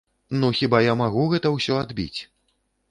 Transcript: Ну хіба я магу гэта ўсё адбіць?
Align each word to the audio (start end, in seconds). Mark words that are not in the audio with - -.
Ну 0.43 0.49
хіба 0.59 0.79
я 0.85 0.95
магу 1.03 1.29
гэта 1.35 1.55
ўсё 1.59 1.73
адбіць? 1.85 2.19